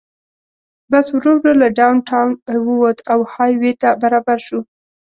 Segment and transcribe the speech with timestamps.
[0.91, 2.29] بس ورو ورو له ډاون ټاون
[2.67, 4.59] ووت او های وې ته برابر شو.